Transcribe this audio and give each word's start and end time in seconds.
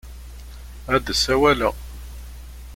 Ad 0.93 1.01
d-sawaleɣ. 1.05 1.75